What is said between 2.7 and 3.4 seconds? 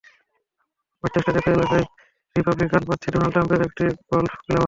প্রার্থী ডোনাল্ড